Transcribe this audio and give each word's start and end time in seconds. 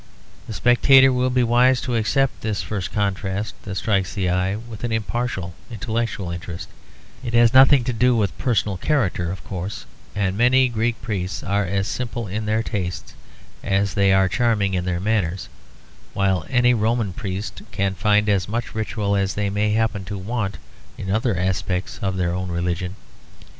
The 0.47 0.53
spectator 0.53 1.13
will 1.13 1.29
be 1.29 1.43
wise 1.43 1.79
to 1.81 1.95
accept 1.95 2.41
this 2.41 2.63
first 2.63 2.91
contrast 2.91 3.53
that 3.61 3.75
strikes 3.75 4.15
the 4.15 4.31
eye 4.31 4.55
with 4.55 4.83
an 4.83 4.91
impartial 4.91 5.53
intellectual 5.69 6.31
interest; 6.31 6.69
it 7.23 7.35
has 7.35 7.53
nothing 7.53 7.83
to 7.83 7.93
do 7.93 8.15
with 8.15 8.35
personal 8.39 8.77
character, 8.77 9.31
of 9.31 9.43
course, 9.43 9.85
and 10.15 10.35
many 10.35 10.69
Greek 10.69 10.99
priests 11.03 11.43
are 11.43 11.65
as 11.65 11.87
simple 11.87 12.25
in 12.27 12.47
their 12.47 12.63
tastes 12.63 13.13
as 13.61 13.93
they 13.93 14.11
are 14.11 14.27
charming 14.27 14.73
in 14.73 14.85
their 14.85 14.99
manners; 14.99 15.49
while 16.15 16.47
any 16.49 16.73
Roman 16.73 17.13
priests 17.13 17.61
can 17.71 17.93
find 17.93 18.27
as 18.27 18.49
much 18.49 18.73
ritual 18.73 19.15
as 19.15 19.35
they 19.35 19.51
may 19.51 19.73
happen 19.73 20.03
to 20.05 20.17
want 20.17 20.57
in 20.97 21.11
other 21.11 21.37
aspects 21.37 21.99
of 21.99 22.17
their 22.17 22.33
own 22.33 22.49
religion. 22.49 22.95